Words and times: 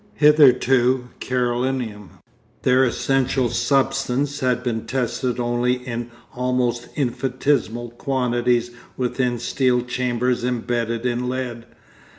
Hitherto 0.15 1.09
Carolinum, 1.19 2.17
their 2.63 2.83
essential 2.83 3.49
substance, 3.49 4.39
had 4.39 4.63
been 4.63 4.87
tested 4.87 5.39
only 5.39 5.73
in 5.73 6.09
almost 6.33 6.89
infinitesimal 6.95 7.91
quantities 7.91 8.71
within 8.97 9.37
steel 9.37 9.83
chambers 9.83 10.43
embedded 10.43 11.05
in 11.05 11.29
lead. 11.29 11.65